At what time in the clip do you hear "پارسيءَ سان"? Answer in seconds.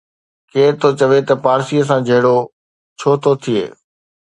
1.43-1.99